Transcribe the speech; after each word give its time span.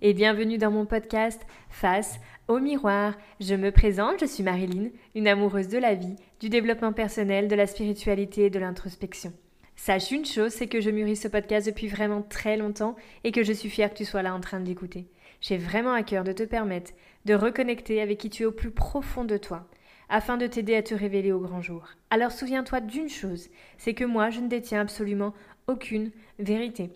Et 0.00 0.14
bienvenue 0.14 0.58
dans 0.58 0.70
mon 0.70 0.86
podcast 0.86 1.40
Face 1.70 2.18
au 2.48 2.58
miroir. 2.58 3.14
Je 3.40 3.54
me 3.54 3.70
présente, 3.70 4.20
je 4.20 4.26
suis 4.26 4.42
Marilyn, 4.42 4.90
une 5.14 5.28
amoureuse 5.28 5.68
de 5.68 5.78
la 5.78 5.94
vie, 5.94 6.16
du 6.40 6.48
développement 6.48 6.92
personnel, 6.92 7.48
de 7.48 7.54
la 7.54 7.66
spiritualité 7.66 8.46
et 8.46 8.50
de 8.50 8.58
l'introspection. 8.58 9.32
Sache 9.76 10.10
une 10.10 10.24
chose, 10.24 10.52
c'est 10.52 10.66
que 10.66 10.80
je 10.80 10.90
mûris 10.90 11.16
ce 11.16 11.28
podcast 11.28 11.66
depuis 11.66 11.86
vraiment 11.86 12.22
très 12.22 12.56
longtemps 12.56 12.96
et 13.24 13.30
que 13.30 13.44
je 13.44 13.52
suis 13.52 13.70
fière 13.70 13.90
que 13.90 13.98
tu 13.98 14.04
sois 14.04 14.22
là 14.22 14.34
en 14.34 14.40
train 14.40 14.60
de 14.60 14.66
l'écouter. 14.66 15.06
J'ai 15.40 15.58
vraiment 15.58 15.92
à 15.92 16.02
cœur 16.02 16.24
de 16.24 16.32
te 16.32 16.42
permettre 16.42 16.92
de 17.24 17.34
reconnecter 17.34 18.00
avec 18.00 18.18
qui 18.18 18.30
tu 18.30 18.42
es 18.42 18.46
au 18.46 18.52
plus 18.52 18.70
profond 18.70 19.24
de 19.24 19.36
toi, 19.36 19.68
afin 20.08 20.36
de 20.36 20.46
t'aider 20.46 20.74
à 20.74 20.82
te 20.82 20.94
révéler 20.94 21.32
au 21.32 21.40
grand 21.40 21.62
jour. 21.62 21.88
Alors 22.10 22.32
souviens-toi 22.32 22.80
d'une 22.80 23.08
chose, 23.08 23.48
c'est 23.78 23.94
que 23.94 24.04
moi 24.04 24.30
je 24.30 24.40
ne 24.40 24.48
détiens 24.48 24.80
absolument 24.80 25.34
aucune 25.68 26.10
vérité. 26.38 26.90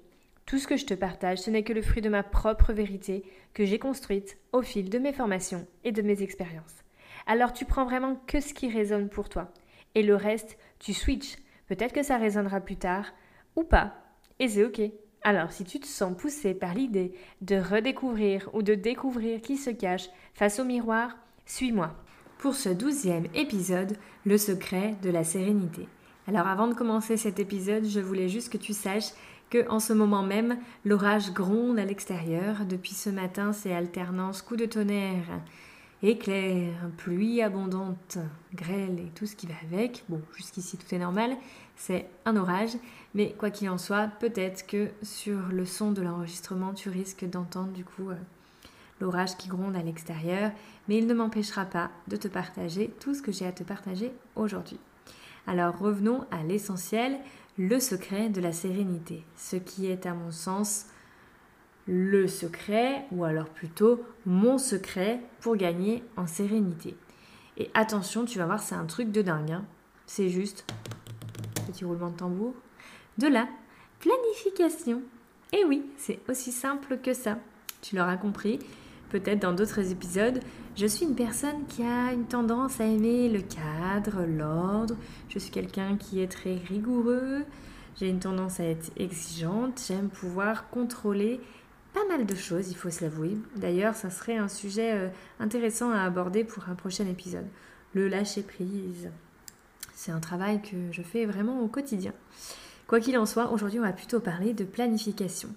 Tout 0.46 0.58
ce 0.58 0.68
que 0.68 0.76
je 0.76 0.86
te 0.86 0.94
partage, 0.94 1.38
ce 1.38 1.50
n'est 1.50 1.64
que 1.64 1.72
le 1.72 1.82
fruit 1.82 2.02
de 2.02 2.08
ma 2.08 2.22
propre 2.22 2.72
vérité 2.72 3.24
que 3.52 3.64
j'ai 3.64 3.80
construite 3.80 4.38
au 4.52 4.62
fil 4.62 4.88
de 4.88 4.98
mes 5.00 5.12
formations 5.12 5.66
et 5.82 5.90
de 5.90 6.02
mes 6.02 6.22
expériences. 6.22 6.84
Alors 7.26 7.52
tu 7.52 7.64
prends 7.64 7.84
vraiment 7.84 8.14
que 8.28 8.40
ce 8.40 8.54
qui 8.54 8.70
résonne 8.70 9.08
pour 9.08 9.28
toi. 9.28 9.52
Et 9.96 10.04
le 10.04 10.14
reste, 10.14 10.56
tu 10.78 10.92
switches. 10.92 11.36
Peut-être 11.66 11.92
que 11.92 12.04
ça 12.04 12.16
résonnera 12.16 12.60
plus 12.60 12.76
tard 12.76 13.12
ou 13.56 13.64
pas. 13.64 13.94
Et 14.38 14.46
c'est 14.46 14.64
ok. 14.64 14.80
Alors 15.24 15.50
si 15.50 15.64
tu 15.64 15.80
te 15.80 15.86
sens 15.86 16.16
poussé 16.16 16.54
par 16.54 16.74
l'idée 16.74 17.12
de 17.40 17.56
redécouvrir 17.56 18.48
ou 18.52 18.62
de 18.62 18.76
découvrir 18.76 19.40
qui 19.40 19.56
se 19.56 19.70
cache 19.70 20.10
face 20.32 20.60
au 20.60 20.64
miroir, 20.64 21.16
suis-moi. 21.44 21.96
Pour 22.38 22.54
ce 22.54 22.68
douzième 22.68 23.26
épisode, 23.34 23.96
le 24.24 24.38
secret 24.38 24.94
de 25.02 25.10
la 25.10 25.24
sérénité. 25.24 25.88
Alors 26.28 26.46
avant 26.46 26.68
de 26.68 26.74
commencer 26.74 27.16
cet 27.16 27.40
épisode, 27.40 27.84
je 27.84 28.00
voulais 28.00 28.28
juste 28.28 28.52
que 28.52 28.58
tu 28.58 28.72
saches 28.72 29.10
que 29.50 29.68
en 29.68 29.80
ce 29.80 29.92
moment 29.92 30.22
même, 30.22 30.58
l'orage 30.84 31.32
gronde 31.32 31.78
à 31.78 31.84
l'extérieur. 31.84 32.64
Depuis 32.68 32.94
ce 32.94 33.10
matin, 33.10 33.52
c'est 33.52 33.72
alternance 33.72 34.42
coups 34.42 34.60
de 34.60 34.66
tonnerre, 34.66 35.40
éclairs, 36.02 36.90
pluie 36.96 37.42
abondante, 37.42 38.18
grêle 38.54 38.98
et 38.98 39.10
tout 39.14 39.26
ce 39.26 39.36
qui 39.36 39.46
va 39.46 39.54
avec. 39.70 40.04
Bon, 40.08 40.20
jusqu'ici 40.36 40.76
tout 40.76 40.94
est 40.94 40.98
normal, 40.98 41.36
c'est 41.76 42.06
un 42.24 42.36
orage, 42.36 42.76
mais 43.14 43.34
quoi 43.38 43.50
qu'il 43.50 43.68
en 43.68 43.78
soit, 43.78 44.08
peut-être 44.20 44.66
que 44.66 44.88
sur 45.02 45.38
le 45.50 45.64
son 45.64 45.92
de 45.92 46.02
l'enregistrement, 46.02 46.72
tu 46.72 46.88
risques 46.88 47.24
d'entendre 47.24 47.72
du 47.72 47.84
coup 47.84 48.10
euh, 48.10 48.16
l'orage 49.00 49.36
qui 49.36 49.48
gronde 49.48 49.76
à 49.76 49.82
l'extérieur, 49.82 50.50
mais 50.88 50.98
il 50.98 51.06
ne 51.06 51.14
m'empêchera 51.14 51.64
pas 51.64 51.90
de 52.08 52.16
te 52.16 52.28
partager 52.28 52.90
tout 53.00 53.14
ce 53.14 53.22
que 53.22 53.32
j'ai 53.32 53.46
à 53.46 53.52
te 53.52 53.62
partager 53.62 54.12
aujourd'hui. 54.34 54.78
Alors 55.46 55.78
revenons 55.78 56.24
à 56.30 56.42
l'essentiel, 56.42 57.18
le 57.58 57.80
secret 57.80 58.28
de 58.28 58.40
la 58.40 58.52
sérénité, 58.52 59.24
ce 59.36 59.56
qui 59.56 59.86
est 59.86 60.06
à 60.06 60.14
mon 60.14 60.30
sens 60.30 60.86
le 61.88 62.26
secret, 62.26 63.06
ou 63.12 63.24
alors 63.24 63.48
plutôt 63.48 64.04
mon 64.26 64.58
secret 64.58 65.20
pour 65.40 65.56
gagner 65.56 66.02
en 66.16 66.26
sérénité. 66.26 66.96
Et 67.56 67.70
attention, 67.74 68.24
tu 68.24 68.38
vas 68.38 68.46
voir, 68.46 68.60
c'est 68.60 68.74
un 68.74 68.86
truc 68.86 69.12
de 69.12 69.22
dingue. 69.22 69.52
Hein. 69.52 69.64
C'est 70.06 70.28
juste, 70.28 70.64
petit 71.66 71.84
roulement 71.84 72.10
de 72.10 72.16
tambour, 72.16 72.54
de 73.18 73.28
la 73.28 73.48
planification. 74.00 75.02
Et 75.52 75.64
oui, 75.64 75.86
c'est 75.96 76.18
aussi 76.28 76.50
simple 76.50 76.98
que 76.98 77.14
ça. 77.14 77.38
Tu 77.82 77.94
l'auras 77.94 78.16
compris, 78.16 78.58
peut-être 79.10 79.40
dans 79.40 79.52
d'autres 79.52 79.92
épisodes, 79.92 80.40
je 80.76 80.86
suis 80.86 81.06
une 81.06 81.14
personne 81.14 81.66
qui 81.68 81.82
a 81.82 82.12
une 82.12 82.26
tendance 82.26 82.80
à 82.80 82.84
aimer 82.84 83.28
le 83.28 83.40
cadre, 83.40 84.24
l'ordre. 84.26 84.94
Je 85.28 85.38
suis 85.38 85.50
quelqu'un 85.50 85.96
qui 85.96 86.20
est 86.20 86.30
très 86.30 86.56
rigoureux. 86.56 87.44
J'ai 87.98 88.08
une 88.08 88.20
tendance 88.20 88.60
à 88.60 88.64
être 88.64 88.90
exigeante. 88.96 89.82
J'aime 89.88 90.08
pouvoir 90.08 90.68
contrôler 90.68 91.40
pas 91.96 92.04
mal 92.14 92.26
de 92.26 92.34
choses, 92.34 92.68
il 92.70 92.76
faut 92.76 92.90
se 92.90 93.02
l'avouer. 93.02 93.38
D'ailleurs, 93.56 93.94
ça 93.94 94.10
serait 94.10 94.36
un 94.36 94.48
sujet 94.48 94.92
euh, 94.92 95.08
intéressant 95.40 95.90
à 95.90 96.02
aborder 96.02 96.44
pour 96.44 96.68
un 96.68 96.74
prochain 96.74 97.06
épisode. 97.06 97.46
Le 97.94 98.06
lâcher 98.08 98.42
prise. 98.42 99.08
C'est 99.94 100.12
un 100.12 100.20
travail 100.20 100.60
que 100.60 100.92
je 100.92 101.00
fais 101.00 101.24
vraiment 101.24 101.62
au 101.62 101.68
quotidien. 101.68 102.12
Quoi 102.86 103.00
qu'il 103.00 103.16
en 103.16 103.24
soit, 103.24 103.50
aujourd'hui, 103.50 103.78
on 103.78 103.82
va 103.82 103.94
plutôt 103.94 104.20
parler 104.20 104.52
de 104.52 104.64
planification. 104.64 105.48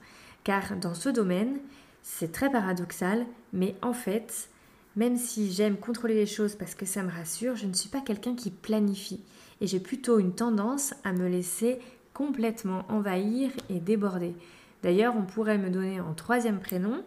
Car 0.45 0.77
dans 0.77 0.93
ce 0.93 1.09
domaine, 1.09 1.59
c'est 2.03 2.31
très 2.31 2.49
paradoxal, 2.49 3.25
mais 3.51 3.75
en 3.81 3.91
fait, 3.91 4.49
même 4.99 5.15
si 5.15 5.49
j'aime 5.53 5.77
contrôler 5.77 6.13
les 6.13 6.25
choses 6.25 6.55
parce 6.55 6.75
que 6.75 6.85
ça 6.85 7.03
me 7.03 7.09
rassure, 7.09 7.55
je 7.55 7.67
ne 7.67 7.73
suis 7.73 7.87
pas 7.87 8.01
quelqu'un 8.01 8.35
qui 8.35 8.51
planifie. 8.51 9.21
Et 9.61 9.67
j'ai 9.67 9.79
plutôt 9.79 10.19
une 10.19 10.35
tendance 10.35 10.93
à 11.05 11.13
me 11.13 11.29
laisser 11.29 11.79
complètement 12.13 12.83
envahir 12.89 13.49
et 13.69 13.79
déborder. 13.79 14.35
D'ailleurs, 14.83 15.15
on 15.15 15.21
pourrait 15.21 15.57
me 15.57 15.69
donner 15.69 16.01
en 16.01 16.13
troisième 16.13 16.59
prénom 16.59 17.01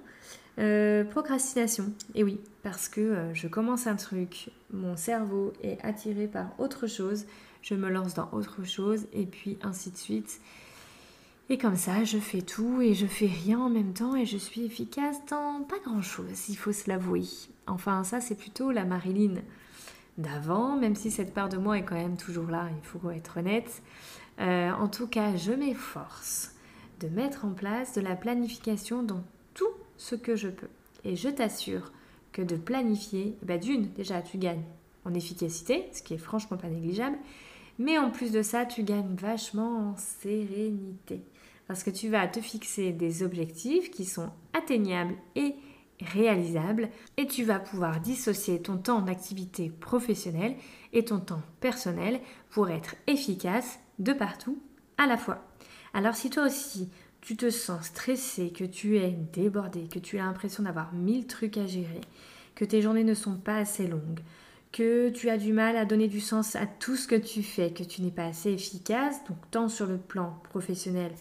euh, 0.59 1.05
procrastination. 1.05 1.93
Et 2.15 2.25
oui, 2.25 2.41
parce 2.63 2.89
que 2.89 3.01
euh, 3.03 3.35
je 3.35 3.47
commence 3.47 3.87
un 3.87 3.97
truc, 3.97 4.49
mon 4.73 4.97
cerveau 4.97 5.53
est 5.63 5.79
attiré 5.85 6.27
par 6.29 6.47
autre 6.59 6.87
chose, 6.87 7.27
je 7.61 7.75
me 7.75 7.91
lance 7.91 8.15
dans 8.15 8.31
autre 8.33 8.65
chose, 8.65 9.07
et 9.13 9.27
puis 9.27 9.59
ainsi 9.63 9.91
de 9.91 9.99
suite. 9.99 10.41
Et 11.51 11.59
comme 11.59 11.77
ça, 11.77 12.05
je 12.05 12.17
fais 12.17 12.41
tout 12.41 12.81
et 12.81 12.95
je 12.95 13.07
fais 13.07 13.27
rien 13.27 13.59
en 13.59 13.69
même 13.69 13.93
temps 13.93 14.17
et 14.17 14.25
je 14.25 14.39
suis 14.39 14.65
efficace 14.65 15.19
dans 15.29 15.63
pas 15.69 15.79
grand-chose, 15.85 16.49
il 16.49 16.57
faut 16.57 16.73
se 16.73 16.89
l'avouer. 16.89 17.25
Enfin, 17.67 18.05
ça, 18.05 18.21
c'est 18.21 18.35
plutôt 18.35 18.71
la 18.71 18.85
Marilyn 18.85 19.35
d'avant, 20.19 20.77
même 20.77 20.95
si 20.95 21.11
cette 21.11 21.33
part 21.33 21.49
de 21.49 21.57
moi 21.57 21.79
est 21.79 21.85
quand 21.85 21.97
même 21.97 22.17
toujours 22.17 22.49
là, 22.49 22.69
il 22.77 22.87
faut 22.87 23.11
être 23.11 23.39
honnête. 23.39 23.83
Euh, 24.41 24.71
en 24.73 24.89
tout 24.89 25.07
cas, 25.07 25.37
je 25.37 25.53
m'efforce 25.53 26.55
de 27.01 27.09
mettre 27.09 27.45
en 27.45 27.53
place 27.53 27.95
de 27.95 28.01
la 28.01 28.17
planification 28.17 29.03
dans 29.03 29.25
tout 29.55 29.71
ce 29.97 30.15
que 30.15 30.37
je 30.37 30.49
peux. 30.49 30.69
Et 31.05 31.17
je 31.17 31.29
t'assure 31.29 31.93
que 32.33 32.43
de 32.43 32.57
planifier, 32.57 33.37
bah 33.43 33.59
d'une, 33.59 33.91
déjà, 33.93 34.23
tu 34.23 34.39
gagnes 34.39 34.65
en 35.05 35.15
efficacité, 35.15 35.89
ce 35.93 36.03
qui 36.03 36.15
est 36.15 36.19
franchement 36.19 36.57
pas 36.57 36.69
négligeable, 36.69 37.19
mais 37.79 37.99
en 37.99 38.11
plus 38.11 38.33
de 38.33 38.43
ça, 38.43 38.65
tu 38.65 38.85
gagnes 38.85 39.15
vachement 39.17 39.91
en 39.91 39.97
sérénité. 39.97 41.23
Parce 41.67 41.83
que 41.83 41.91
tu 41.91 42.09
vas 42.09 42.27
te 42.29 42.41
fixer 42.41 42.93
des 42.93 43.23
objectifs 43.23 43.91
qui 43.91 44.05
sont 44.05 44.31
atteignables 44.53 45.15
et 45.37 45.55
réalisables 46.03 46.91
et 47.17 47.27
tu 47.27 47.45
vas 47.45 47.59
pouvoir 47.59 48.01
dissocier 48.01 48.61
ton 48.61 48.77
temps 48.77 49.03
d'activité 49.03 49.71
professionnelle 49.71 50.57
et 50.93 51.05
ton 51.05 51.21
temps 51.21 51.43
personnel 51.61 52.21
pour 52.51 52.71
être 52.71 52.95
efficace 53.07 53.79
de 53.99 54.13
partout 54.13 54.59
à 54.99 55.07
la 55.07 55.17
fois. 55.17 55.45
Alors 55.95 56.15
si 56.15 56.31
toi 56.31 56.47
aussi 56.47 56.91
tu 57.21 57.37
te 57.37 57.51
sens 57.51 57.87
stressé, 57.87 58.51
que 58.51 58.65
tu 58.65 58.99
es 58.99 59.11
débordé, 59.33 59.87
que 59.89 60.01
tu 60.01 60.19
as 60.19 60.25
l'impression 60.25 60.65
d'avoir 60.65 60.93
mille 60.93 61.27
trucs 61.27 61.57
à 61.57 61.67
gérer, 61.67 62.01
que 62.57 62.65
tes 62.65 62.83
journées 62.83 63.05
ne 63.05 63.15
sont 63.15 63.37
pas 63.37 63.57
assez 63.57 63.87
longues, 63.87 64.21
que 64.73 65.11
tu 65.11 65.31
as 65.31 65.39
du 65.39 65.53
mal 65.53 65.77
à 65.77 65.85
donner 65.85 66.09
du 66.09 66.21
sens 66.21 66.57
à 66.57 66.67
tout 66.67 66.97
ce 66.97 67.07
que 67.07 67.15
tu 67.15 67.43
fais, 67.43 67.73
que 67.73 67.85
tu 67.85 68.03
n'es 68.03 68.11
pas 68.11 68.27
assez 68.27 68.51
efficace, 68.51 69.23
donc 69.29 69.39
tant 69.51 69.69
sur 69.69 69.87
le 69.87 69.99
plan 69.99 70.41
professionnel 70.51 71.13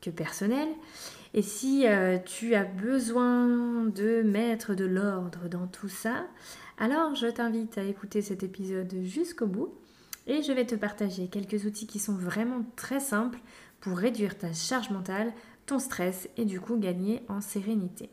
que 0.00 0.10
personnel. 0.10 0.68
Et 1.32 1.42
si 1.42 1.86
euh, 1.86 2.18
tu 2.18 2.54
as 2.54 2.64
besoin 2.64 3.84
de 3.84 4.22
mettre 4.22 4.74
de 4.74 4.84
l'ordre 4.84 5.48
dans 5.48 5.68
tout 5.68 5.88
ça, 5.88 6.26
alors 6.76 7.14
je 7.14 7.28
t'invite 7.28 7.78
à 7.78 7.84
écouter 7.84 8.20
cet 8.20 8.42
épisode 8.42 8.92
jusqu'au 9.02 9.46
bout 9.46 9.72
et 10.26 10.42
je 10.42 10.52
vais 10.52 10.66
te 10.66 10.74
partager 10.74 11.28
quelques 11.28 11.64
outils 11.66 11.86
qui 11.86 12.00
sont 12.00 12.14
vraiment 12.14 12.64
très 12.74 13.00
simples 13.00 13.38
pour 13.80 13.96
réduire 13.96 14.36
ta 14.36 14.52
charge 14.52 14.90
mentale, 14.90 15.32
ton 15.66 15.78
stress 15.78 16.28
et 16.36 16.44
du 16.44 16.60
coup 16.60 16.76
gagner 16.76 17.22
en 17.28 17.40
sérénité. 17.40 18.10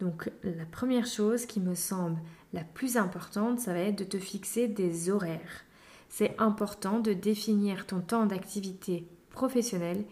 Donc 0.00 0.30
la 0.42 0.64
première 0.64 1.06
chose 1.06 1.46
qui 1.46 1.60
me 1.60 1.74
semble 1.74 2.18
la 2.52 2.64
plus 2.64 2.96
importante, 2.96 3.60
ça 3.60 3.72
va 3.72 3.80
être 3.80 3.98
de 3.98 4.04
te 4.04 4.18
fixer 4.18 4.66
des 4.66 5.08
horaires. 5.08 5.64
C'est 6.08 6.34
important 6.38 6.98
de 6.98 7.12
définir 7.12 7.86
ton 7.86 8.00
temps 8.00 8.26
d'activité 8.26 9.06
professionnelle 9.30 10.04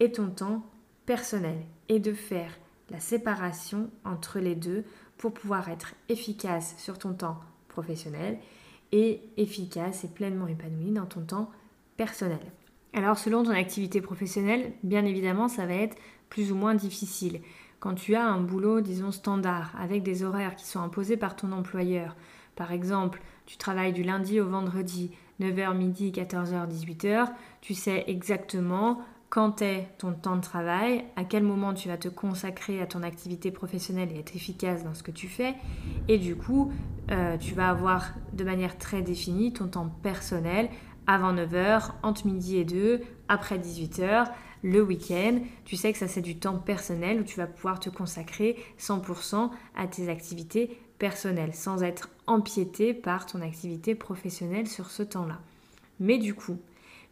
et 0.00 0.10
ton 0.10 0.30
temps 0.30 0.64
personnel 1.04 1.58
et 1.92 2.00
de 2.00 2.14
faire 2.14 2.58
la 2.90 3.00
séparation 3.00 3.90
entre 4.04 4.38
les 4.38 4.54
deux 4.54 4.84
pour 5.18 5.34
pouvoir 5.34 5.68
être 5.68 5.94
efficace 6.08 6.74
sur 6.78 6.98
ton 6.98 7.12
temps 7.12 7.38
professionnel 7.68 8.38
et 8.92 9.20
efficace 9.36 10.04
et 10.04 10.08
pleinement 10.08 10.46
épanoui 10.46 10.90
dans 10.90 11.04
ton 11.04 11.20
temps 11.20 11.50
personnel. 11.98 12.40
Alors 12.94 13.18
selon 13.18 13.42
ton 13.42 13.50
activité 13.50 14.00
professionnelle, 14.00 14.72
bien 14.82 15.04
évidemment, 15.04 15.48
ça 15.48 15.66
va 15.66 15.74
être 15.74 15.96
plus 16.30 16.50
ou 16.50 16.54
moins 16.54 16.74
difficile. 16.74 17.40
Quand 17.78 17.94
tu 17.94 18.14
as 18.14 18.26
un 18.26 18.40
boulot, 18.40 18.80
disons, 18.80 19.12
standard, 19.12 19.74
avec 19.78 20.02
des 20.02 20.24
horaires 20.24 20.56
qui 20.56 20.64
sont 20.64 20.80
imposés 20.80 21.18
par 21.18 21.36
ton 21.36 21.52
employeur, 21.52 22.16
par 22.56 22.72
exemple, 22.72 23.20
tu 23.44 23.58
travailles 23.58 23.92
du 23.92 24.02
lundi 24.02 24.40
au 24.40 24.46
vendredi, 24.46 25.10
9h 25.40 25.76
midi, 25.76 26.10
14h, 26.10 26.70
18h, 26.70 27.28
tu 27.60 27.74
sais 27.74 28.04
exactement 28.06 29.02
quand 29.32 29.62
est 29.62 29.88
ton 29.96 30.12
temps 30.12 30.36
de 30.36 30.42
travail, 30.42 31.06
à 31.16 31.24
quel 31.24 31.42
moment 31.42 31.72
tu 31.72 31.88
vas 31.88 31.96
te 31.96 32.08
consacrer 32.08 32.82
à 32.82 32.86
ton 32.86 33.02
activité 33.02 33.50
professionnelle 33.50 34.10
et 34.14 34.18
être 34.18 34.36
efficace 34.36 34.84
dans 34.84 34.92
ce 34.92 35.02
que 35.02 35.10
tu 35.10 35.26
fais? 35.26 35.54
Et 36.06 36.18
du 36.18 36.36
coup, 36.36 36.70
euh, 37.10 37.38
tu 37.38 37.54
vas 37.54 37.70
avoir 37.70 38.12
de 38.34 38.44
manière 38.44 38.76
très 38.76 39.00
définie 39.00 39.54
ton 39.54 39.68
temps 39.68 39.88
personnel 40.02 40.68
avant 41.06 41.32
9h, 41.32 41.92
entre 42.02 42.26
midi 42.26 42.58
et 42.58 42.66
2, 42.66 43.00
après 43.28 43.56
18h, 43.56 44.26
le 44.62 44.82
week-end, 44.82 45.38
tu 45.64 45.76
sais 45.76 45.94
que 45.94 45.98
ça 45.98 46.08
c'est 46.08 46.20
du 46.20 46.36
temps 46.36 46.58
personnel 46.58 47.18
où 47.18 47.24
tu 47.24 47.38
vas 47.38 47.46
pouvoir 47.46 47.80
te 47.80 47.88
consacrer 47.88 48.62
100% 48.78 49.48
à 49.74 49.86
tes 49.86 50.10
activités 50.10 50.78
personnelles 50.98 51.54
sans 51.54 51.82
être 51.82 52.10
empiété 52.26 52.92
par 52.92 53.24
ton 53.24 53.40
activité 53.40 53.94
professionnelle 53.94 54.66
sur 54.66 54.90
ce 54.90 55.02
temps-là. 55.02 55.40
Mais 56.00 56.18
du 56.18 56.34
coup, 56.34 56.58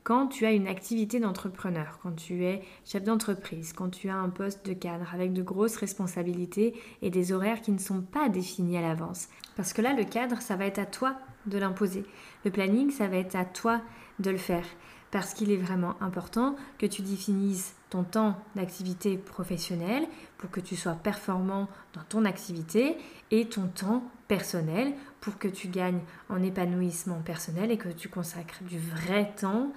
quand 0.02 0.28
tu 0.28 0.46
as 0.46 0.52
une 0.52 0.66
activité 0.66 1.20
d'entrepreneur, 1.20 1.98
quand 2.02 2.12
tu 2.16 2.44
es 2.44 2.62
chef 2.84 3.04
d'entreprise, 3.04 3.72
quand 3.72 3.90
tu 3.90 4.08
as 4.08 4.16
un 4.16 4.30
poste 4.30 4.64
de 4.66 4.72
cadre 4.72 5.12
avec 5.12 5.32
de 5.32 5.42
grosses 5.42 5.76
responsabilités 5.76 6.74
et 7.02 7.10
des 7.10 7.32
horaires 7.32 7.60
qui 7.60 7.72
ne 7.72 7.78
sont 7.78 8.00
pas 8.00 8.28
définis 8.28 8.78
à 8.78 8.82
l'avance. 8.82 9.28
Parce 9.56 9.72
que 9.72 9.82
là, 9.82 9.92
le 9.92 10.04
cadre, 10.04 10.40
ça 10.40 10.56
va 10.56 10.66
être 10.66 10.78
à 10.78 10.86
toi 10.86 11.16
de 11.46 11.58
l'imposer. 11.58 12.04
Le 12.44 12.50
planning, 12.50 12.90
ça 12.90 13.08
va 13.08 13.16
être 13.16 13.36
à 13.36 13.44
toi 13.44 13.80
de 14.18 14.30
le 14.30 14.38
faire. 14.38 14.64
Parce 15.10 15.34
qu'il 15.34 15.50
est 15.50 15.56
vraiment 15.56 15.96
important 16.00 16.54
que 16.78 16.86
tu 16.86 17.02
définisses 17.02 17.74
ton 17.90 18.04
temps 18.04 18.36
d'activité 18.54 19.18
professionnelle 19.18 20.06
pour 20.38 20.50
que 20.50 20.60
tu 20.60 20.76
sois 20.76 20.94
performant 20.94 21.68
dans 21.92 22.04
ton 22.08 22.24
activité 22.24 22.96
et 23.32 23.46
ton 23.46 23.66
temps 23.66 24.04
personnel 24.28 24.94
pour 25.20 25.38
que 25.38 25.48
tu 25.48 25.68
gagnes 25.68 26.00
en 26.28 26.42
épanouissement 26.42 27.20
personnel 27.20 27.72
et 27.72 27.76
que 27.76 27.88
tu 27.88 28.08
consacres 28.08 28.62
du 28.62 28.78
vrai 28.78 29.32
temps 29.36 29.72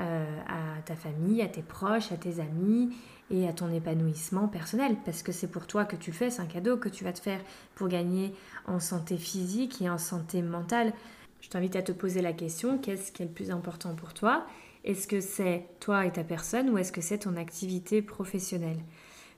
euh, 0.00 0.40
à 0.48 0.82
ta 0.82 0.96
famille, 0.96 1.42
à 1.42 1.48
tes 1.48 1.62
proches, 1.62 2.10
à 2.10 2.16
tes 2.16 2.40
amis 2.40 2.90
et 3.30 3.46
à 3.46 3.52
ton 3.52 3.72
épanouissement 3.72 4.48
personnel. 4.48 4.96
Parce 5.04 5.22
que 5.22 5.30
c'est 5.30 5.50
pour 5.50 5.66
toi 5.66 5.84
que 5.84 5.96
tu 5.96 6.10
fais, 6.10 6.30
c'est 6.30 6.42
un 6.42 6.46
cadeau 6.46 6.76
que 6.76 6.88
tu 6.88 7.04
vas 7.04 7.12
te 7.12 7.20
faire 7.20 7.40
pour 7.74 7.88
gagner 7.88 8.34
en 8.66 8.80
santé 8.80 9.16
physique 9.16 9.80
et 9.82 9.90
en 9.90 9.98
santé 9.98 10.42
mentale. 10.42 10.92
Je 11.40 11.48
t'invite 11.48 11.76
à 11.76 11.82
te 11.82 11.92
poser 11.92 12.22
la 12.22 12.32
question, 12.32 12.78
qu'est-ce 12.78 13.12
qui 13.12 13.22
est 13.22 13.26
le 13.26 13.32
plus 13.32 13.50
important 13.50 13.94
pour 13.94 14.14
toi? 14.14 14.46
Est-ce 14.84 15.06
que 15.06 15.20
c'est 15.20 15.66
toi 15.78 16.06
et 16.06 16.12
ta 16.12 16.24
personne 16.24 16.70
ou 16.70 16.78
est-ce 16.78 16.92
que 16.92 17.02
c'est 17.02 17.18
ton 17.18 17.36
activité 17.36 18.02
professionnelle? 18.02 18.78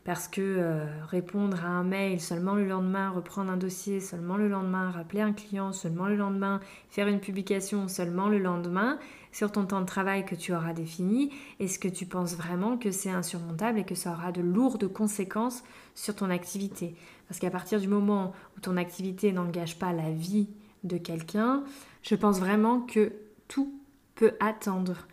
Parce 0.05 0.27
que 0.27 0.41
euh, 0.41 0.85
répondre 1.07 1.65
à 1.65 1.69
un 1.69 1.85
mail 1.85 2.21
seulement 2.21 2.55
le 2.55 2.67
lendemain, 2.67 3.11
reprendre 3.11 3.53
un 3.53 3.57
dossier 3.57 4.01
seulement 4.01 4.37
le 4.37 4.49
lendemain, 4.49 4.91
rappeler 4.91 5.21
un 5.21 5.33
client 5.33 5.73
seulement 5.73 6.07
le 6.07 6.17
lendemain, 6.17 6.61
faire 6.91 7.07
une 7.07 7.21
publication 7.21 7.87
seulement 7.87 8.29
le 8.29 8.39
lendemain 8.39 8.99
sur 9.31 9.53
ton 9.53 9.65
temps 9.65 9.81
de 9.81 9.87
travail 9.87 10.27
que 10.27 10.35
tu 10.35 10.53
auras 10.53 10.73
défini, 10.73 11.31
est-ce 11.61 11.79
que 11.79 11.89
tu 11.89 12.05
penses 12.05 12.35
vraiment 12.35 12.77
que 12.77 12.91
c'est 12.91 13.11
insurmontable 13.11 13.79
et 13.79 13.85
que 13.85 13.95
ça 13.95 14.13
aura 14.13 14.33
de 14.33 14.43
lourdes 14.43 14.89
conséquences 14.89 15.63
sur 15.95 16.17
ton 16.17 16.31
activité? 16.31 16.97
Parce 17.29 17.39
qu'à 17.39 17.51
partir 17.51 17.81
du 17.81 17.89
moment 17.89 18.33
où 18.57 18.61
ton 18.61 18.77
activité 18.77 19.33
n'engage 19.33 19.79
pas 19.79 19.93
la 19.93 20.11
vie 20.11 20.49
de 20.85 20.99
quelqu'un, 20.99 21.63
je 22.03 22.15
pense 22.15 22.41
vraiment 22.41 22.81
que 22.81 23.13
tout 23.49 23.73
peut 24.17 24.33
attendre. 24.41 25.07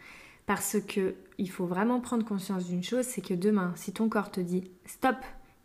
Parce 0.48 0.78
que 0.82 1.16
il 1.40 1.50
faut 1.50 1.66
vraiment 1.66 2.02
prendre 2.02 2.26
conscience 2.26 2.66
d'une 2.66 2.84
chose, 2.84 3.06
c'est 3.06 3.22
que 3.22 3.34
demain, 3.34 3.74
si 3.76 3.94
ton 3.94 4.10
corps 4.10 4.30
te 4.30 4.42
dit 4.42 4.70
stop, 4.86 5.16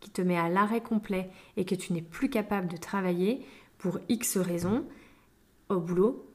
qui 0.01 0.11
te 0.11 0.23
met 0.23 0.39
à 0.39 0.49
l'arrêt 0.49 0.83
complet 0.83 1.31
et 1.57 1.65
que 1.65 1.75
tu 1.75 1.93
n'es 1.93 2.03
plus 2.03 2.31
capable 2.31 2.69
de 2.69 2.77
travailler 2.77 3.45
pour 3.79 3.99
X 4.09 4.37
raisons, 4.37 4.85
au 5.69 5.81
boulot, 5.81 6.31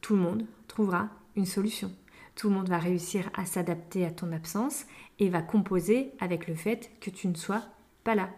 tout 0.00 0.14
le 0.14 0.20
monde 0.20 0.44
trouvera 0.68 1.08
une 1.36 1.46
solution. 1.46 1.90
Tout 2.34 2.48
le 2.48 2.54
monde 2.54 2.68
va 2.68 2.78
réussir 2.78 3.30
à 3.34 3.46
s'adapter 3.46 4.04
à 4.04 4.10
ton 4.10 4.30
absence 4.32 4.84
et 5.18 5.28
va 5.28 5.40
composer 5.40 6.12
avec 6.20 6.46
le 6.46 6.54
fait 6.54 6.90
que 7.00 7.10
tu 7.10 7.28
ne 7.28 7.34
sois 7.34 7.62
pas 8.04 8.14
là. 8.14 8.28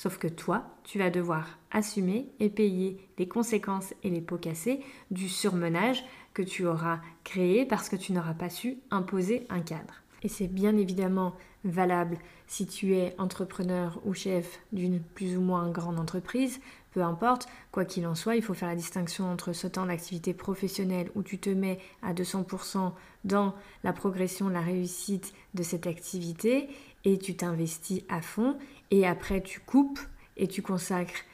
Sauf 0.00 0.16
que 0.16 0.28
toi, 0.28 0.64
tu 0.82 0.98
vas 0.98 1.10
devoir 1.10 1.58
assumer 1.70 2.32
et 2.40 2.48
payer 2.48 2.96
les 3.18 3.28
conséquences 3.28 3.92
et 4.02 4.08
les 4.08 4.22
pots 4.22 4.38
cassés 4.38 4.80
du 5.10 5.28
surmenage 5.28 6.02
que 6.32 6.40
tu 6.40 6.64
auras 6.64 7.00
créé 7.22 7.66
parce 7.66 7.90
que 7.90 7.96
tu 7.96 8.14
n'auras 8.14 8.32
pas 8.32 8.48
su 8.48 8.78
imposer 8.90 9.44
un 9.50 9.60
cadre. 9.60 9.92
Et 10.22 10.28
c'est 10.28 10.46
bien 10.46 10.78
évidemment 10.78 11.34
valable 11.64 12.16
si 12.46 12.66
tu 12.66 12.94
es 12.94 13.14
entrepreneur 13.18 14.00
ou 14.06 14.14
chef 14.14 14.60
d'une 14.72 15.00
plus 15.00 15.36
ou 15.36 15.42
moins 15.42 15.68
grande 15.68 16.00
entreprise, 16.00 16.60
peu 16.92 17.02
importe, 17.02 17.46
quoi 17.70 17.84
qu'il 17.84 18.06
en 18.06 18.14
soit, 18.14 18.36
il 18.36 18.42
faut 18.42 18.54
faire 18.54 18.68
la 18.68 18.76
distinction 18.76 19.30
entre 19.30 19.52
ce 19.52 19.66
temps 19.66 19.86
d'activité 19.86 20.34
professionnelle 20.34 21.10
où 21.14 21.22
tu 21.22 21.38
te 21.38 21.50
mets 21.50 21.78
à 22.02 22.14
200% 22.14 22.92
dans 23.24 23.54
la 23.84 23.92
progression, 23.92 24.48
la 24.48 24.60
réussite 24.60 25.32
de 25.54 25.62
cette 25.62 25.86
activité 25.86 26.68
et 27.04 27.18
tu 27.18 27.36
t'investis 27.36 28.02
à 28.08 28.20
fond 28.20 28.56
et 28.90 29.06
après 29.06 29.42
tu 29.42 29.60
coupes 29.60 30.00
et 30.36 30.48
tu 30.48 30.62
consacres 30.62 31.24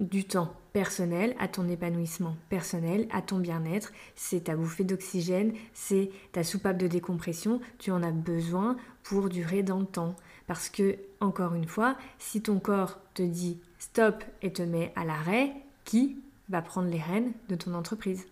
du 0.00 0.24
temps 0.24 0.54
personnel 0.72 1.36
à 1.38 1.46
ton 1.46 1.68
épanouissement 1.68 2.36
personnel, 2.48 3.06
à 3.10 3.22
ton 3.22 3.38
bien-être. 3.38 3.92
C'est 4.16 4.44
ta 4.44 4.56
bouffée 4.56 4.84
d'oxygène, 4.84 5.52
c'est 5.72 6.10
ta 6.32 6.42
soupape 6.42 6.78
de 6.78 6.88
décompression. 6.88 7.60
Tu 7.78 7.90
en 7.92 8.02
as 8.02 8.10
besoin 8.10 8.76
pour 9.04 9.28
durer 9.28 9.62
dans 9.62 9.78
le 9.78 9.86
temps. 9.86 10.16
Parce 10.46 10.68
que, 10.68 10.96
encore 11.20 11.54
une 11.54 11.68
fois, 11.68 11.96
si 12.18 12.42
ton 12.42 12.58
corps 12.58 12.98
te 13.14 13.22
dit 13.22 13.58
stop 13.78 14.24
et 14.42 14.52
te 14.52 14.62
met 14.62 14.92
à 14.96 15.04
l'arrêt, 15.04 15.52
qui 15.84 16.16
va 16.48 16.60
prendre 16.60 16.88
les 16.88 17.00
rênes 17.00 17.32
de 17.48 17.54
ton 17.54 17.74
entreprise? 17.74 18.26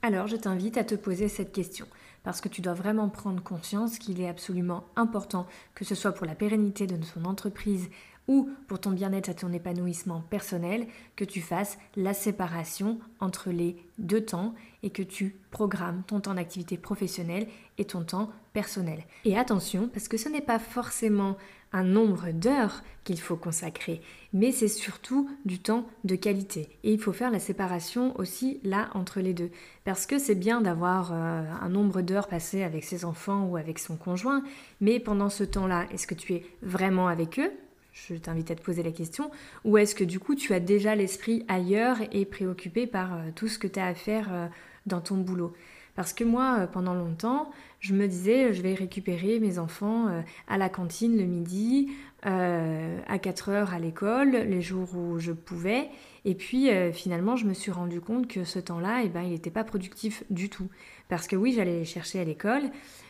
Alors, 0.00 0.26
je 0.26 0.36
t'invite 0.36 0.78
à 0.78 0.84
te 0.84 0.94
poser 0.94 1.28
cette 1.28 1.52
question 1.52 1.86
parce 2.24 2.40
que 2.40 2.48
tu 2.48 2.60
dois 2.60 2.74
vraiment 2.74 3.08
prendre 3.08 3.42
conscience 3.42 3.98
qu'il 3.98 4.20
est 4.20 4.28
absolument 4.28 4.84
important, 4.96 5.46
que 5.74 5.84
ce 5.84 5.94
soit 5.94 6.12
pour 6.12 6.26
la 6.26 6.34
pérennité 6.34 6.86
de 6.86 6.96
ton 6.96 7.24
entreprise 7.24 7.88
ou 8.28 8.50
pour 8.68 8.80
ton 8.80 8.90
bien-être 8.90 9.28
et 9.28 9.34
ton 9.34 9.52
épanouissement 9.52 10.22
personnel, 10.30 10.86
que 11.16 11.24
tu 11.24 11.40
fasses 11.40 11.78
la 11.96 12.14
séparation 12.14 12.98
entre 13.20 13.50
les 13.50 13.76
deux 13.98 14.24
temps 14.24 14.54
et 14.82 14.90
que 14.90 15.02
tu 15.02 15.36
programmes 15.50 16.02
ton 16.06 16.20
temps 16.20 16.34
d'activité 16.34 16.76
professionnelle 16.76 17.46
et 17.78 17.84
ton 17.84 18.04
temps 18.04 18.30
personnel. 18.52 19.04
Et 19.24 19.36
attention, 19.36 19.88
parce 19.88 20.08
que 20.08 20.16
ce 20.16 20.28
n'est 20.28 20.40
pas 20.40 20.58
forcément 20.58 21.36
un 21.72 21.84
nombre 21.84 22.30
d'heures 22.32 22.82
qu'il 23.04 23.18
faut 23.18 23.36
consacrer, 23.36 24.02
mais 24.32 24.52
c'est 24.52 24.68
surtout 24.68 25.28
du 25.44 25.58
temps 25.58 25.86
de 26.04 26.16
qualité. 26.16 26.68
Et 26.84 26.92
il 26.92 27.00
faut 27.00 27.12
faire 27.12 27.30
la 27.30 27.38
séparation 27.38 28.18
aussi 28.18 28.60
là 28.62 28.90
entre 28.94 29.20
les 29.20 29.32
deux. 29.32 29.50
Parce 29.84 30.06
que 30.06 30.18
c'est 30.18 30.34
bien 30.34 30.60
d'avoir 30.60 31.12
euh, 31.12 31.42
un 31.60 31.68
nombre 31.70 32.02
d'heures 32.02 32.28
passées 32.28 32.62
avec 32.62 32.84
ses 32.84 33.04
enfants 33.04 33.46
ou 33.46 33.56
avec 33.56 33.78
son 33.78 33.96
conjoint, 33.96 34.44
mais 34.80 35.00
pendant 35.00 35.30
ce 35.30 35.44
temps-là, 35.44 35.86
est-ce 35.90 36.06
que 36.06 36.14
tu 36.14 36.34
es 36.34 36.44
vraiment 36.62 37.08
avec 37.08 37.38
eux? 37.38 37.50
Je 37.92 38.14
t'invite 38.14 38.50
à 38.50 38.54
te 38.54 38.62
poser 38.62 38.82
la 38.82 38.90
question, 38.90 39.30
ou 39.64 39.78
est-ce 39.78 39.94
que 39.94 40.04
du 40.04 40.18
coup 40.18 40.34
tu 40.34 40.54
as 40.54 40.60
déjà 40.60 40.94
l'esprit 40.94 41.44
ailleurs 41.48 41.98
et 42.10 42.24
préoccupé 42.24 42.86
par 42.86 43.14
euh, 43.14 43.30
tout 43.34 43.48
ce 43.48 43.58
que 43.58 43.66
tu 43.66 43.78
as 43.78 43.86
à 43.86 43.94
faire 43.94 44.32
euh, 44.32 44.46
dans 44.86 45.00
ton 45.00 45.16
boulot? 45.16 45.52
Parce 45.94 46.14
que 46.14 46.24
moi, 46.24 46.60
euh, 46.60 46.66
pendant 46.66 46.94
longtemps, 46.94 47.50
je 47.80 47.94
me 47.94 48.08
disais, 48.08 48.54
je 48.54 48.62
vais 48.62 48.74
récupérer 48.74 49.40
mes 49.40 49.58
enfants 49.58 50.08
à 50.46 50.56
la 50.56 50.68
cantine 50.68 51.16
le 51.18 51.24
midi, 51.24 51.90
à 52.24 53.18
4 53.18 53.48
heures 53.48 53.74
à 53.74 53.78
l'école, 53.78 54.30
les 54.30 54.62
jours 54.62 54.96
où 54.96 55.18
je 55.18 55.32
pouvais, 55.32 55.88
et 56.24 56.34
puis 56.34 56.68
finalement 56.92 57.34
je 57.34 57.46
me 57.46 57.54
suis 57.54 57.72
rendu 57.72 58.00
compte 58.00 58.28
que 58.28 58.44
ce 58.44 58.60
temps-là, 58.60 59.02
eh 59.04 59.08
ben, 59.08 59.22
il 59.22 59.30
n'était 59.30 59.50
pas 59.50 59.64
productif 59.64 60.22
du 60.30 60.48
tout. 60.48 60.68
Parce 61.08 61.26
que 61.26 61.36
oui, 61.36 61.52
j'allais 61.52 61.80
les 61.80 61.84
chercher 61.84 62.20
à 62.20 62.24
l'école, 62.24 62.62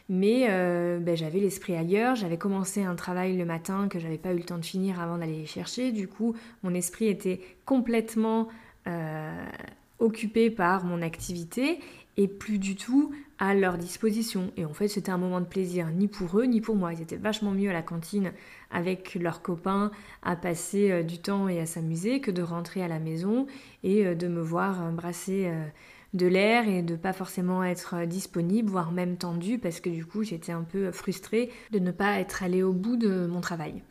mais 0.08 0.46
euh, 0.48 0.98
ben, 0.98 1.16
j'avais 1.16 1.38
l'esprit 1.38 1.76
ailleurs, 1.76 2.16
j'avais 2.16 2.36
commencé 2.36 2.82
un 2.82 2.94
travail 2.94 3.36
le 3.36 3.44
matin 3.44 3.86
que 3.88 3.98
j'avais 3.98 4.18
pas 4.18 4.32
eu 4.32 4.38
le 4.38 4.42
temps 4.42 4.58
de 4.58 4.64
finir 4.64 5.00
avant 5.00 5.18
d'aller 5.18 5.38
les 5.38 5.46
chercher, 5.46 5.92
du 5.92 6.08
coup 6.08 6.34
mon 6.62 6.74
esprit 6.74 7.06
était 7.06 7.40
complètement 7.64 8.48
euh, 8.88 9.46
occupé 10.00 10.50
par 10.50 10.84
mon 10.84 11.00
activité. 11.00 11.78
Et 12.18 12.28
plus 12.28 12.58
du 12.58 12.76
tout 12.76 13.14
à 13.42 13.54
leur 13.54 13.76
disposition. 13.76 14.52
Et 14.56 14.64
en 14.64 14.72
fait 14.72 14.86
c'était 14.86 15.10
un 15.10 15.18
moment 15.18 15.40
de 15.40 15.46
plaisir 15.46 15.88
ni 15.90 16.06
pour 16.06 16.38
eux 16.38 16.44
ni 16.44 16.60
pour 16.60 16.76
moi. 16.76 16.92
Ils 16.92 17.02
étaient 17.02 17.16
vachement 17.16 17.50
mieux 17.50 17.70
à 17.70 17.72
la 17.72 17.82
cantine 17.82 18.32
avec 18.70 19.16
leurs 19.16 19.42
copains 19.42 19.90
à 20.22 20.36
passer 20.36 20.92
euh, 20.92 21.02
du 21.02 21.18
temps 21.18 21.48
et 21.48 21.58
à 21.58 21.66
s'amuser 21.66 22.20
que 22.20 22.30
de 22.30 22.42
rentrer 22.42 22.84
à 22.84 22.88
la 22.88 23.00
maison 23.00 23.46
et 23.82 24.14
de 24.14 24.28
me 24.28 24.40
voir 24.40 24.92
brasser 24.92 25.50
de 26.14 26.26
l'air 26.26 26.68
et 26.68 26.82
de 26.82 26.94
pas 26.94 27.12
forcément 27.12 27.64
être 27.64 28.06
disponible, 28.06 28.70
voire 28.70 28.92
même 28.92 29.16
tendu, 29.16 29.58
parce 29.58 29.80
que 29.80 29.90
du 29.90 30.06
coup 30.06 30.22
j'étais 30.22 30.52
un 30.52 30.62
peu 30.62 30.92
frustrée 30.92 31.50
de 31.72 31.80
ne 31.80 31.90
pas 31.90 32.20
être 32.20 32.44
allée 32.44 32.62
au 32.62 32.72
bout 32.72 32.96
de 32.96 33.26
mon 33.26 33.40
travail. 33.40 33.82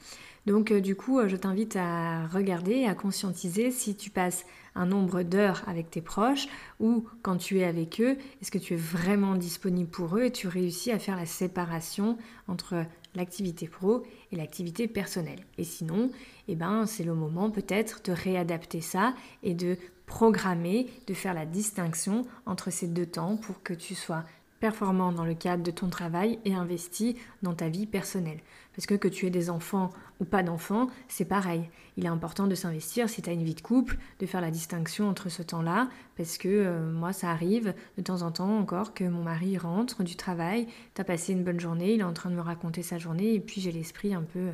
Donc 0.45 0.71
euh, 0.71 0.81
du 0.81 0.95
coup, 0.95 1.19
euh, 1.19 1.27
je 1.27 1.35
t'invite 1.35 1.75
à 1.75 2.27
regarder, 2.27 2.85
à 2.85 2.95
conscientiser 2.95 3.71
si 3.71 3.95
tu 3.95 4.09
passes 4.09 4.45
un 4.75 4.85
nombre 4.85 5.23
d'heures 5.23 5.63
avec 5.67 5.91
tes 5.91 6.01
proches 6.01 6.47
ou 6.79 7.05
quand 7.21 7.37
tu 7.37 7.59
es 7.59 7.63
avec 7.63 7.99
eux, 7.99 8.17
est-ce 8.41 8.51
que 8.51 8.57
tu 8.57 8.73
es 8.73 8.77
vraiment 8.77 9.35
disponible 9.35 9.89
pour 9.89 10.17
eux 10.17 10.23
et 10.23 10.31
tu 10.31 10.47
réussis 10.47 10.91
à 10.91 10.99
faire 10.99 11.17
la 11.17 11.25
séparation 11.25 12.17
entre 12.47 12.85
l'activité 13.15 13.67
pro 13.67 14.03
et 14.31 14.35
l'activité 14.35 14.87
personnelle? 14.87 15.45
Et 15.57 15.63
sinon, 15.63 16.11
eh 16.47 16.55
ben, 16.55 16.85
c'est 16.85 17.03
le 17.03 17.13
moment 17.13 17.51
peut-être 17.51 18.01
de 18.03 18.11
réadapter 18.11 18.81
ça 18.81 19.13
et 19.43 19.53
de 19.53 19.77
programmer, 20.05 20.87
de 21.07 21.13
faire 21.13 21.33
la 21.33 21.45
distinction 21.45 22.25
entre 22.45 22.69
ces 22.69 22.87
deux 22.87 23.05
temps 23.05 23.37
pour 23.37 23.63
que 23.63 23.73
tu 23.73 23.95
sois 23.95 24.25
performant 24.59 25.11
dans 25.11 25.25
le 25.25 25.33
cadre 25.33 25.63
de 25.63 25.71
ton 25.71 25.89
travail 25.89 26.39
et 26.45 26.53
investi 26.53 27.17
dans 27.41 27.53
ta 27.53 27.67
vie 27.67 27.87
personnelle. 27.87 28.39
Parce 28.75 28.85
que 28.85 28.93
que 28.93 29.07
tu 29.07 29.25
aies 29.25 29.31
des 29.31 29.49
enfants 29.49 29.89
ou 30.21 30.25
pas 30.25 30.43
d'enfants, 30.43 30.87
c'est 31.09 31.25
pareil. 31.25 31.69
Il 31.97 32.05
est 32.05 32.09
important 32.09 32.47
de 32.47 32.55
s'investir 32.55 33.09
si 33.09 33.21
tu 33.21 33.29
as 33.29 33.33
une 33.33 33.43
vie 33.43 33.55
de 33.55 33.61
couple, 33.61 33.97
de 34.19 34.25
faire 34.25 34.39
la 34.39 34.51
distinction 34.51 35.09
entre 35.09 35.27
ce 35.27 35.41
temps-là, 35.41 35.89
parce 36.15 36.37
que 36.37 36.47
euh, 36.47 36.89
moi 36.91 37.11
ça 37.11 37.31
arrive 37.31 37.73
de 37.97 38.01
temps 38.01 38.21
en 38.21 38.31
temps 38.31 38.57
encore 38.57 38.93
que 38.93 39.03
mon 39.03 39.23
mari 39.23 39.57
rentre 39.57 40.03
du 40.03 40.15
travail, 40.15 40.67
tu 40.93 41.01
as 41.01 41.03
passé 41.03 41.33
une 41.33 41.43
bonne 41.43 41.59
journée, 41.59 41.95
il 41.95 41.99
est 41.99 42.05
en 42.05 42.13
train 42.13 42.29
de 42.29 42.35
me 42.35 42.41
raconter 42.41 42.83
sa 42.83 42.97
journée, 42.97 43.33
et 43.33 43.39
puis 43.41 43.59
j'ai 43.59 43.71
l'esprit 43.71 44.13
un 44.13 44.21
peu 44.21 44.39
euh, 44.39 44.51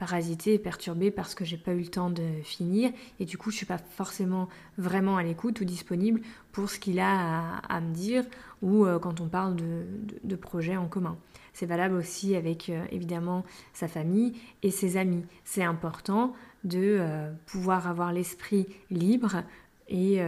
parasité 0.00 0.54
et 0.54 0.58
perturbé 0.58 1.10
parce 1.10 1.34
que 1.34 1.44
j'ai 1.44 1.58
pas 1.58 1.74
eu 1.74 1.80
le 1.80 1.88
temps 1.88 2.08
de 2.08 2.24
finir 2.42 2.90
et 3.20 3.26
du 3.26 3.36
coup 3.36 3.50
je 3.50 3.58
suis 3.58 3.66
pas 3.66 3.76
forcément 3.76 4.48
vraiment 4.78 5.18
à 5.18 5.22
l'écoute 5.22 5.60
ou 5.60 5.66
disponible 5.66 6.22
pour 6.52 6.70
ce 6.70 6.78
qu'il 6.78 6.98
a 7.00 7.58
à, 7.58 7.80
me 7.82 7.92
dire 7.92 8.24
ou 8.62 8.86
euh, 8.86 8.98
quand 8.98 9.20
on 9.20 9.28
parle 9.28 9.56
de, 9.56 10.36
projets 10.36 10.78
en 10.78 10.88
commun. 10.88 11.18
C'est 11.52 11.66
valable 11.66 11.94
aussi 11.94 12.36
avec 12.36 12.68
euh, 12.68 12.84
évidemment 12.90 13.44
sa 13.72 13.88
famille 13.88 14.34
et 14.62 14.70
ses 14.70 14.96
amis. 14.96 15.24
C'est 15.44 15.64
important 15.64 16.34
de 16.64 16.98
euh, 17.00 17.30
pouvoir 17.46 17.88
avoir 17.88 18.12
l'esprit 18.12 18.66
libre 18.90 19.42
et, 19.88 20.20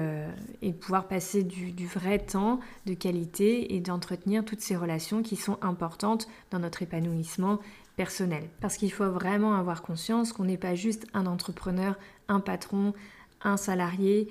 pouvoir 0.80 1.06
passer 1.06 1.44
du, 1.44 1.86
vrai 1.86 2.18
temps 2.18 2.58
de 2.86 2.94
qualité 2.94 3.76
et 3.76 3.80
d'entretenir 3.80 4.44
toutes 4.44 4.60
ces 4.60 4.74
relations 4.74 5.22
qui 5.22 5.36
sont 5.36 5.56
importantes 5.62 6.26
dans 6.50 6.58
notre 6.58 6.82
épanouissement 6.82 7.60
personnel. 7.96 8.48
Parce 8.60 8.76
qu'il 8.76 8.92
faut 8.92 9.08
vraiment 9.10 9.54
avoir 9.54 9.82
conscience 9.82 10.32
qu'on 10.32 10.46
n'est 10.46 10.56
pas 10.56 10.74
juste 10.74 11.06
un 11.14 11.26
entrepreneur, 11.26 11.96
un 12.26 12.40
patron, 12.40 12.92
un 13.42 13.56
salarié, 13.56 14.28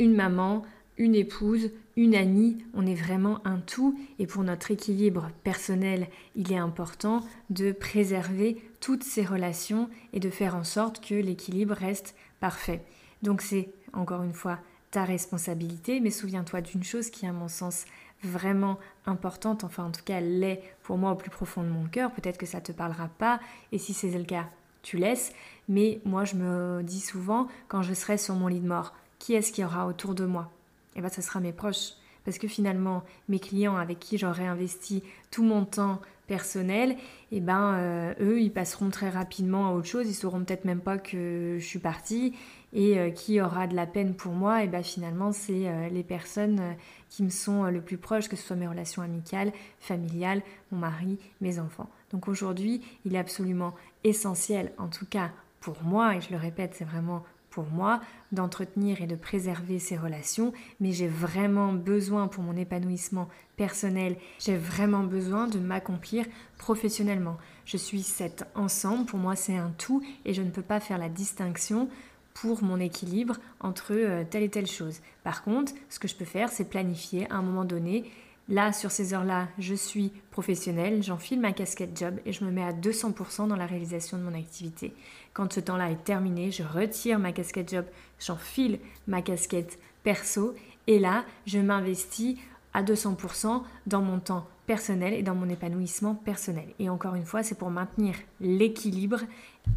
une 0.00 0.14
maman, 0.14 0.64
une 0.96 1.14
épouse, 1.14 1.70
une 1.98 2.14
amie, 2.14 2.58
on 2.74 2.86
est 2.86 2.94
vraiment 2.94 3.44
un 3.44 3.58
tout. 3.58 3.98
Et 4.20 4.28
pour 4.28 4.44
notre 4.44 4.70
équilibre 4.70 5.30
personnel, 5.42 6.06
il 6.36 6.52
est 6.52 6.58
important 6.58 7.24
de 7.50 7.72
préserver 7.72 8.62
toutes 8.78 9.02
ces 9.02 9.24
relations 9.24 9.90
et 10.12 10.20
de 10.20 10.30
faire 10.30 10.54
en 10.54 10.62
sorte 10.62 11.04
que 11.04 11.16
l'équilibre 11.16 11.74
reste 11.74 12.14
parfait. 12.38 12.84
Donc 13.24 13.42
c'est 13.42 13.70
encore 13.92 14.22
une 14.22 14.32
fois 14.32 14.60
ta 14.92 15.04
responsabilité, 15.04 15.98
mais 15.98 16.12
souviens-toi 16.12 16.60
d'une 16.60 16.84
chose 16.84 17.10
qui 17.10 17.26
à 17.26 17.32
mon 17.32 17.48
sens 17.48 17.84
vraiment 18.22 18.78
importante, 19.04 19.64
enfin 19.64 19.84
en 19.84 19.90
tout 19.90 20.04
cas 20.04 20.20
l'est 20.20 20.62
pour 20.84 20.98
moi 20.98 21.10
au 21.10 21.16
plus 21.16 21.30
profond 21.30 21.64
de 21.64 21.68
mon 21.68 21.86
cœur, 21.86 22.12
peut-être 22.12 22.38
que 22.38 22.46
ça 22.46 22.60
te 22.60 22.72
parlera 22.72 23.08
pas, 23.08 23.40
et 23.72 23.78
si 23.78 23.92
c'est 23.92 24.16
le 24.16 24.24
cas, 24.24 24.48
tu 24.82 24.96
laisses, 24.96 25.32
mais 25.68 26.00
moi 26.04 26.24
je 26.24 26.36
me 26.36 26.82
dis 26.82 27.00
souvent 27.00 27.48
quand 27.66 27.82
je 27.82 27.92
serai 27.92 28.18
sur 28.18 28.34
mon 28.34 28.46
lit 28.46 28.60
de 28.60 28.68
mort, 28.68 28.94
qui 29.18 29.34
est-ce 29.34 29.52
qui 29.52 29.64
aura 29.64 29.86
autour 29.86 30.14
de 30.14 30.24
moi? 30.24 30.50
Eh 30.98 31.00
bien 31.00 31.10
ce 31.10 31.22
sera 31.22 31.40
mes 31.40 31.52
proches, 31.52 31.92
parce 32.24 32.38
que 32.38 32.48
finalement 32.48 33.04
mes 33.28 33.38
clients 33.38 33.76
avec 33.76 34.00
qui 34.00 34.18
j'aurais 34.18 34.46
investi 34.46 35.02
tout 35.30 35.44
mon 35.44 35.64
temps 35.64 36.00
personnel, 36.26 36.96
eh 37.32 37.40
ben 37.40 37.74
euh, 37.76 38.14
eux 38.20 38.40
ils 38.40 38.52
passeront 38.52 38.90
très 38.90 39.08
rapidement 39.08 39.68
à 39.68 39.72
autre 39.72 39.86
chose, 39.86 40.08
ils 40.08 40.14
sauront 40.14 40.44
peut-être 40.44 40.64
même 40.64 40.80
pas 40.80 40.98
que 40.98 41.56
je 41.58 41.64
suis 41.64 41.78
partie. 41.78 42.34
Et 42.74 42.98
euh, 42.98 43.08
qui 43.08 43.40
aura 43.40 43.66
de 43.66 43.74
la 43.74 43.86
peine 43.86 44.14
pour 44.14 44.32
moi, 44.32 44.62
et 44.62 44.66
ben 44.66 44.82
finalement 44.82 45.32
c'est 45.32 45.68
euh, 45.68 45.88
les 45.88 46.02
personnes 46.02 46.60
qui 47.08 47.22
me 47.22 47.30
sont 47.30 47.64
le 47.64 47.80
plus 47.80 47.96
proches, 47.96 48.28
que 48.28 48.36
ce 48.36 48.46
soit 48.46 48.56
mes 48.56 48.66
relations 48.66 49.00
amicales, 49.00 49.52
familiales, 49.80 50.42
mon 50.70 50.78
mari, 50.78 51.18
mes 51.40 51.58
enfants. 51.60 51.88
Donc 52.12 52.28
aujourd'hui, 52.28 52.82
il 53.06 53.14
est 53.14 53.18
absolument 53.18 53.72
essentiel, 54.04 54.72
en 54.76 54.88
tout 54.88 55.06
cas 55.06 55.30
pour 55.60 55.82
moi, 55.82 56.16
et 56.16 56.20
je 56.20 56.30
le 56.30 56.36
répète, 56.36 56.74
c'est 56.74 56.84
vraiment 56.84 57.24
pour 57.58 57.72
moi 57.72 58.00
d'entretenir 58.30 59.02
et 59.02 59.08
de 59.08 59.16
préserver 59.16 59.80
ces 59.80 59.96
relations, 59.96 60.52
mais 60.78 60.92
j'ai 60.92 61.08
vraiment 61.08 61.72
besoin 61.72 62.28
pour 62.28 62.44
mon 62.44 62.56
épanouissement 62.56 63.28
personnel, 63.56 64.16
j'ai 64.38 64.56
vraiment 64.56 65.02
besoin 65.02 65.48
de 65.48 65.58
m'accomplir 65.58 66.24
professionnellement. 66.56 67.36
Je 67.64 67.76
suis 67.76 68.04
cet 68.04 68.44
ensemble, 68.54 69.06
pour 69.06 69.18
moi 69.18 69.34
c'est 69.34 69.56
un 69.56 69.72
tout 69.76 70.04
et 70.24 70.34
je 70.34 70.42
ne 70.42 70.50
peux 70.50 70.62
pas 70.62 70.78
faire 70.78 70.98
la 70.98 71.08
distinction 71.08 71.88
pour 72.32 72.62
mon 72.62 72.78
équilibre 72.78 73.38
entre 73.58 73.92
euh, 73.92 74.22
telle 74.22 74.44
et 74.44 74.50
telle 74.50 74.68
chose. 74.68 75.00
Par 75.24 75.42
contre, 75.42 75.72
ce 75.90 75.98
que 75.98 76.06
je 76.06 76.14
peux 76.14 76.24
faire, 76.24 76.50
c'est 76.50 76.70
planifier 76.70 77.28
à 77.28 77.38
un 77.38 77.42
moment 77.42 77.64
donné 77.64 78.04
Là, 78.50 78.72
sur 78.72 78.90
ces 78.90 79.12
heures-là, 79.12 79.48
je 79.58 79.74
suis 79.74 80.10
professionnelle, 80.30 81.02
j'enfile 81.02 81.38
ma 81.38 81.52
casquette 81.52 81.98
job 81.98 82.18
et 82.24 82.32
je 82.32 82.44
me 82.44 82.50
mets 82.50 82.64
à 82.64 82.72
200% 82.72 83.46
dans 83.46 83.56
la 83.56 83.66
réalisation 83.66 84.16
de 84.16 84.22
mon 84.22 84.32
activité. 84.32 84.94
Quand 85.38 85.52
ce 85.52 85.60
temps-là 85.60 85.92
est 85.92 86.02
terminé, 86.02 86.50
je 86.50 86.64
retire 86.64 87.20
ma 87.20 87.30
casquette 87.30 87.70
job, 87.70 87.84
j'enfile 88.18 88.80
ma 89.06 89.22
casquette 89.22 89.78
perso 90.02 90.56
et 90.88 90.98
là, 90.98 91.24
je 91.46 91.60
m'investis 91.60 92.36
à 92.74 92.82
200% 92.82 93.62
dans 93.86 94.02
mon 94.02 94.18
temps 94.18 94.48
personnel 94.66 95.14
et 95.14 95.22
dans 95.22 95.36
mon 95.36 95.48
épanouissement 95.48 96.16
personnel. 96.16 96.66
Et 96.80 96.90
encore 96.90 97.14
une 97.14 97.24
fois, 97.24 97.44
c'est 97.44 97.54
pour 97.54 97.70
maintenir 97.70 98.16
l'équilibre, 98.40 99.20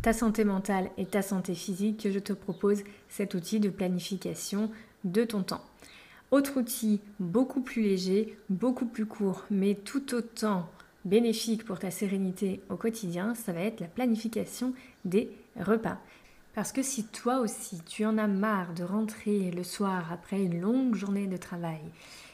ta 0.01 0.13
santé 0.13 0.45
mentale 0.45 0.89
et 0.97 1.05
ta 1.05 1.21
santé 1.21 1.53
physique 1.53 2.01
que 2.01 2.11
je 2.11 2.17
te 2.17 2.33
propose 2.33 2.81
cet 3.07 3.35
outil 3.35 3.59
de 3.59 3.69
planification 3.69 4.71
de 5.03 5.23
ton 5.25 5.43
temps. 5.43 5.63
Autre 6.31 6.57
outil 6.57 7.01
beaucoup 7.19 7.61
plus 7.61 7.83
léger, 7.83 8.35
beaucoup 8.49 8.87
plus 8.87 9.05
court, 9.05 9.45
mais 9.51 9.75
tout 9.75 10.15
autant 10.15 10.67
bénéfique 11.05 11.65
pour 11.65 11.77
ta 11.77 11.91
sérénité 11.91 12.61
au 12.69 12.77
quotidien, 12.77 13.35
ça 13.35 13.53
va 13.53 13.61
être 13.61 13.79
la 13.79 13.87
planification 13.87 14.73
des 15.05 15.29
repas. 15.60 15.98
Parce 16.53 16.72
que 16.72 16.84
si 16.84 17.05
toi 17.05 17.39
aussi 17.39 17.81
tu 17.86 18.05
en 18.05 18.17
as 18.17 18.27
marre 18.27 18.74
de 18.74 18.84
rentrer 18.84 19.51
le 19.51 19.63
soir 19.63 20.12
après 20.12 20.43
une 20.43 20.60
longue 20.60 20.96
journée 20.96 21.27
de 21.27 21.38
travail 21.38 21.81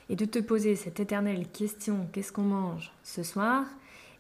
et 0.10 0.16
de 0.16 0.26
te 0.26 0.40
poser 0.40 0.76
cette 0.76 1.00
éternelle 1.00 1.48
question 1.48 2.08
qu'est-ce 2.12 2.32
qu'on 2.32 2.42
mange 2.44 2.92
ce 3.04 3.22
soir, 3.22 3.66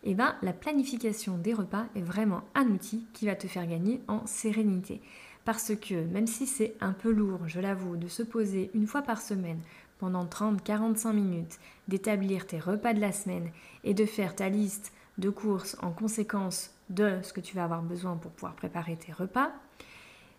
eh 0.04 0.13
ben 0.13 0.36
la 0.44 0.54
planification 0.54 1.38
des 1.38 1.54
repas 1.54 1.86
est 1.96 2.01
vraiment 2.01 2.44
un 2.54 2.68
outil 2.68 3.08
qui 3.13 3.25
va 3.25 3.36
te 3.36 3.48
faire 3.48 3.66
gagner 3.66 4.01
en 4.08 4.25
sérénité. 4.27 5.01
Parce 5.46 5.74
que 5.75 6.06
même 6.08 6.27
si 6.27 6.46
c'est 6.46 6.75
un 6.82 6.92
peu 6.92 7.12
lourd, 7.12 7.48
je 7.48 7.60
l'avoue, 7.60 7.98
de 7.98 8.08
se 8.08 8.22
poser 8.22 8.70
une 8.74 8.86
fois 8.86 9.01
par 9.01 9.22
semaine 9.22 9.62
pendant 9.98 10.25
30-45 10.25 11.13
minutes, 11.13 11.58
d'établir 11.88 12.46
tes 12.46 12.60
repas 12.60 12.94
de 12.94 13.00
la 13.00 13.12
semaine 13.12 13.50
et 13.84 13.94
de 13.96 14.06
faire 14.06 14.36
ta 14.36 14.50
liste 14.50 14.92
de 15.18 15.30
courses 15.30 15.75
en 15.82 15.92
conséquence 15.92 16.76
de 16.89 17.20
ce 17.24 17.34
que 17.34 17.41
tu 17.41 17.56
vas 17.56 17.63
avoir 17.63 17.82
besoin 17.82 18.15
pour 18.15 18.32
pouvoir 18.32 18.56
préparer 18.56 18.96
tes 18.96 19.12
repas, 19.12 19.51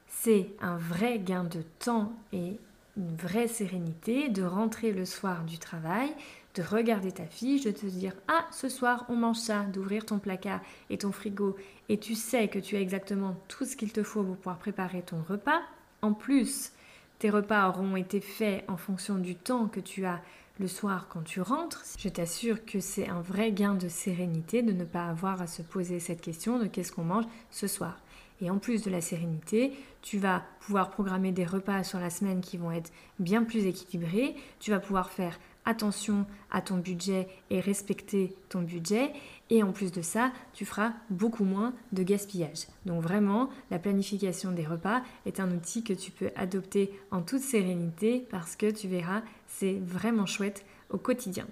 c'est 0.07 0.51
un 0.61 0.77
vrai 0.77 1.19
gain 1.19 1.45
de 1.45 1.63
temps 1.79 2.13
et 2.33 2.59
une 2.97 3.17
vraie 3.17 3.49
sérénité 3.49 4.29
de 4.29 4.43
rentrer 4.43 4.93
le 4.93 5.05
soir 5.05 5.45
du 5.45 5.59
travail, 5.59 6.11
de 6.55 6.63
regarder 6.63 7.13
ta 7.13 7.27
fiche, 7.27 7.65
de 7.65 7.71
te 7.71 7.87
dire 7.87 8.15
Ah, 8.27 8.47
ce 8.51 8.69
soir 8.69 9.05
on 9.09 9.17
mange 9.17 9.37
ça, 9.37 9.63
d'ouvrir 9.65 10.05
ton 10.05 10.19
placard 10.19 10.61
et 10.91 10.99
ton 10.99 11.13
frigo 11.13 11.57
et 11.89 11.99
tu 11.99 12.15
sais 12.15 12.49
que 12.49 12.59
tu 12.59 12.77
as 12.77 12.81
exactement 12.81 13.37
tout 13.47 13.65
ce 13.65 13.77
qu'il 13.77 13.93
te 13.93 14.03
faut 14.03 14.25
pour 14.25 14.37
pouvoir 14.37 14.59
préparer 14.59 15.03
ton 15.03 15.23
repas. 15.29 15.61
En 16.03 16.13
plus, 16.13 16.73
tes 17.19 17.31
repas 17.31 17.69
auront 17.69 17.97
été 17.97 18.21
faits 18.21 18.65
en 18.69 18.77
fonction 18.77 19.17
du 19.17 19.35
temps 19.35 19.67
que 19.67 19.81
tu 19.81 20.05
as 20.05 20.21
le 20.59 20.69
soir 20.69 21.09
quand 21.09 21.23
tu 21.23 21.41
rentres. 21.41 21.85
Je 21.99 22.09
t'assure 22.09 22.65
que 22.65 22.81
c'est 22.81 23.09
un 23.09 23.21
vrai 23.21 23.53
gain 23.53 23.75
de 23.75 23.89
sérénité 23.89 24.63
de 24.63 24.73
ne 24.73 24.85
pas 24.85 25.07
avoir 25.07 25.41
à 25.41 25.47
se 25.47 25.63
poser 25.63 26.01
cette 26.01 26.21
question 26.21 26.59
de 26.59 26.67
qu'est-ce 26.67 26.93
qu'on 26.93 27.05
mange 27.05 27.27
ce 27.51 27.67
soir. 27.67 28.01
Et 28.41 28.51
en 28.51 28.59
plus 28.59 28.83
de 28.83 28.91
la 28.91 29.01
sérénité, 29.01 29.73
tu 30.03 30.19
vas 30.19 30.45
pouvoir 30.61 30.91
programmer 30.91 31.33
des 31.33 31.45
repas 31.45 31.83
sur 31.83 31.99
la 31.99 32.11
semaine 32.11 32.41
qui 32.41 32.57
vont 32.57 32.71
être 32.71 32.93
bien 33.19 33.43
plus 33.43 33.67
équilibrés. 33.67 34.37
Tu 34.61 34.71
vas 34.71 34.79
pouvoir 34.79 35.11
faire 35.11 35.39
attention 35.65 36.25
à 36.51 36.63
ton 36.63 36.79
budget 36.79 37.29
et 37.51 37.61
respecter 37.61 38.35
ton 38.49 38.63
budget. 38.63 39.13
Et 39.51 39.63
en 39.63 39.73
plus 39.73 39.93
de 39.93 40.03
ça, 40.03 40.33
tu 40.55 40.65
feras 40.65 40.93
beaucoup 41.11 41.45
moins 41.45 41.75
de 41.93 42.03
gaspillage. 42.03 42.69
Donc 42.87 43.03
vraiment, 43.03 43.51
la 43.71 43.79
planification 43.79 44.53
des 44.53 44.65
repas 44.65 45.03
est 45.27 45.41
un 45.41 45.51
outil 45.51 45.83
que 45.83 45.93
tu 45.93 46.11
peux 46.11 46.31
adopter 46.37 46.91
en 47.11 47.23
toute 47.23 47.43
sérénité 47.43 48.27
parce 48.31 48.57
que 48.57 48.71
tu 48.71 48.89
verras, 48.89 49.23
c'est 49.49 49.81
vraiment 49.85 50.27
chouette 50.27 50.65
au 50.91 50.99
quotidien. 50.99 51.47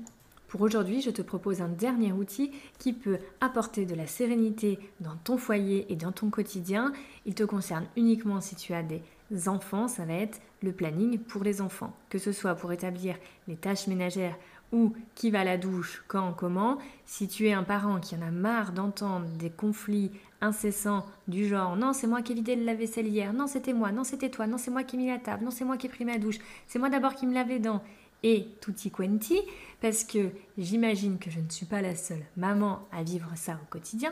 Pour 0.49 0.61
aujourd'hui, 0.61 1.03
je 1.03 1.11
te 1.11 1.23
propose 1.23 1.61
un 1.61 1.69
dernier 1.69 2.13
outil 2.13 2.53
qui 2.79 2.93
peut 2.93 3.19
apporter 3.41 3.85
de 3.85 3.97
la 3.97 4.07
sérénité 4.07 4.79
dans 5.01 5.17
ton 5.25 5.39
foyer 5.39 5.93
et 5.93 5.97
dans 5.97 6.13
ton 6.13 6.31
quotidien. 6.31 6.93
Il 7.25 7.35
te 7.35 7.43
concerne 7.43 7.87
uniquement 7.97 8.41
si 8.41 8.55
tu 8.55 8.73
as 8.73 8.85
des 8.85 9.03
enfants, 9.49 9.89
ça 9.89 10.05
va 10.05 10.15
être 10.15 10.41
le 10.63 10.73
planning 10.73 11.19
pour 11.19 11.43
les 11.43 11.61
enfants. 11.61 11.93
Que 12.11 12.19
ce 12.19 12.31
soit 12.31 12.55
pour 12.55 12.73
établir 12.73 13.17
les 13.49 13.57
tâches 13.57 13.89
ménagères 13.89 14.37
ou 14.73 14.93
qui 15.15 15.31
va 15.31 15.41
à 15.41 15.45
la 15.45 15.59
douche, 15.59 16.05
quand, 16.09 16.33
comment. 16.33 16.79
Si 17.05 17.29
tu 17.29 17.49
es 17.49 17.53
un 17.53 17.63
parent 17.63 18.01
qui 18.01 18.15
en 18.17 18.23
a 18.23 18.31
marre 18.31 18.73
d'entendre 18.73 19.27
des 19.39 19.51
conflits 19.51 20.11
incessants 20.41 21.07
du 21.29 21.47
genre 21.49 21.77
non 21.77 21.93
c'est 21.93 22.07
moi 22.07 22.23
qui 22.23 22.33
ai 22.33 22.35
vidé 22.35 22.57
le 22.57 22.65
lave-vaisselle 22.65 23.09
hier, 23.09 23.33
non 23.33 23.47
c'était 23.47 23.73
moi, 23.73 23.93
non 23.93 24.05
c'était 24.05 24.31
toi, 24.31 24.47
non 24.47 24.59
c'est 24.59 24.71
moi 24.71 24.83
qui 24.85 24.97
ai 24.97 24.99
mis 24.99 25.09
la 25.09 25.19
table, 25.19 25.45
non 25.45 25.51
c'est 25.51 25.65
moi 25.65 25.77
qui 25.77 25.87
ai 25.87 25.91
pris 25.91 26.05
ma 26.05 26.19
douche, 26.19 26.39
c'est 26.67 26.79
moi 26.79 26.91
d'abord 26.91 27.15
qui 27.15 27.27
me 27.27 27.35
lave 27.35 27.49
les 27.49 27.59
dents 27.59 27.83
et 28.23 28.49
tutti 28.61 28.91
quanti, 28.91 29.39
parce 29.81 30.05
que 30.05 30.31
j'imagine 30.59 31.19
que 31.19 31.31
je 31.31 31.39
ne 31.39 31.49
suis 31.49 31.67
pas 31.67 31.83
la 31.83 31.95
seule 31.95 32.25
maman 32.37 32.81
à 32.91 33.03
vivre 33.03 33.31
ça 33.37 33.53
au 33.63 33.67
quotidien, 33.71 34.11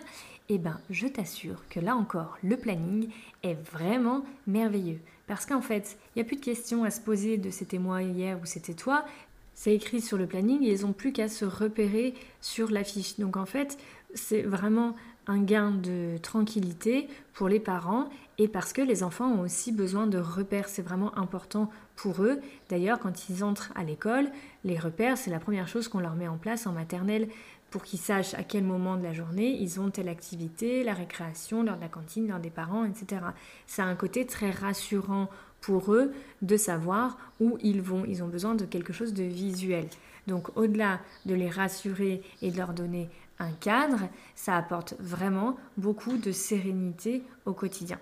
et 0.49 0.55
eh 0.55 0.59
ben 0.59 0.79
je 0.91 1.07
t'assure 1.07 1.63
que 1.71 1.81
là 1.81 1.97
encore, 1.97 2.37
le 2.43 2.57
planning 2.57 3.09
est 3.43 3.55
vraiment 3.73 4.25
merveilleux. 4.47 5.01
Parce 5.27 5.47
qu'en 5.47 5.63
fait, 5.63 5.97
il 6.15 6.19
n'y 6.19 6.23
a 6.23 6.27
plus 6.27 6.37
de 6.37 6.45
questions 6.45 6.85
à 6.85 6.91
se 6.91 7.01
poser 7.01 7.39
de 7.39 7.51
c'était 7.51 7.79
moi 7.79 8.03
hier 8.03 8.39
ou 8.41 8.45
c'était 8.45 8.75
toi. 8.75 9.05
c'est 9.55 9.75
écrit 9.75 10.01
sur 10.03 10.19
le 10.19 10.27
planning 10.27 10.63
et 10.63 10.73
ils 10.73 10.83
n'ont 10.83 10.93
plus 10.93 11.13
qu'à 11.13 11.29
se 11.29 11.45
repérer 11.45 12.13
sur 12.41 12.71
l'affiche. 12.71 13.19
Donc 13.19 13.37
en 13.37 13.47
fait, 13.47 13.79
c'est 14.15 14.43
vraiment 14.43 14.95
un 15.27 15.43
gain 15.43 15.71
de 15.71 16.19
tranquillité 16.19 17.09
pour 17.33 17.49
les 17.49 17.61
parents 17.61 18.09
et 18.39 18.49
parce 18.49 18.73
que 18.73 18.83
les 18.83 19.03
enfants 19.03 19.31
ont 19.31 19.41
aussi 19.41 19.73
besoin 19.73 20.07
de 20.07 20.19
repères, 20.19 20.69
c'est 20.69 20.83
vraiment 20.83 21.17
important 21.17 21.71
pour 21.97 22.23
eux. 22.23 22.41
D'ailleurs, 22.69 22.99
quand 22.99 23.29
ils 23.29 23.45
entrent 23.45 23.73
à 23.75 23.85
l'école, 23.85 24.29
les 24.65 24.79
repères, 24.79 25.17
c'est 25.17 25.31
la 25.31 25.39
première 25.39 25.69
chose 25.69 25.89
qu'on 25.89 26.01
leur 26.01 26.15
met 26.15 26.29
en 26.29 26.37
place 26.37 26.67
en 26.67 26.73
maternelle 26.73 27.29
pour 27.71 27.83
qu'ils 27.83 27.99
sachent 27.99 28.35
à 28.35 28.43
quel 28.43 28.65
moment 28.65 28.97
de 28.97 29.03
la 29.03 29.13
journée 29.13 29.57
ils 29.61 29.81
ont 29.81 29.91
telle 29.91 30.09
activité, 30.09 30.85
la 30.85 30.95
récréation, 30.95 31.63
l'heure 31.63 31.77
de 31.77 31.81
la 31.81 31.89
cantine, 31.89 32.29
l'heure 32.29 32.39
des 32.39 32.51
parents, 32.51 32.85
etc. 32.85 33.23
C'est 33.67 33.83
un 33.83 33.97
côté 33.97 34.27
très 34.27 34.51
rassurant 34.51 35.29
pour 35.61 35.93
eux 35.93 36.13
de 36.43 36.57
savoir 36.57 37.19
où 37.41 37.59
ils 37.63 37.83
vont. 37.83 38.05
Ils 38.07 38.23
ont 38.23 38.29
besoin 38.29 38.55
de 38.55 38.65
quelque 38.65 38.93
chose 38.93 39.15
de 39.15 39.25
visuel. 39.25 39.87
Donc 40.27 40.57
au-delà 40.57 41.01
de 41.27 41.35
les 41.35 41.49
rassurer 41.49 42.23
et 42.43 42.51
de 42.51 42.57
leur 42.57 42.75
donner 42.75 43.09
un 43.39 43.53
cadre, 43.53 44.09
ça 44.35 44.57
apporte 44.57 44.95
vraiment 44.99 45.57
beaucoup 45.77 46.17
de 46.17 46.33
sérénité 46.33 47.23
au 47.47 47.53
quotidien. 47.53 47.99